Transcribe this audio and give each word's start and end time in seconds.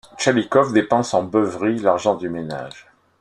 Tchalikov 0.17 0.73
dépense 0.73 1.13
en 1.13 1.21
beuveries 1.21 1.77
l’argent 1.77 2.15
du 2.15 2.27
ménage. 2.27 2.87